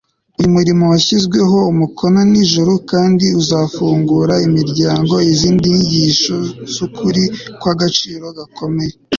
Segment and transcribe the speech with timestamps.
[0.37, 6.35] uyu murimo washyizweho umukono n'ijuru, kandi uzafungurira imiryango izindi nyigisho
[6.73, 7.23] z'ukuri
[7.59, 8.95] kw'agaciro gakomeye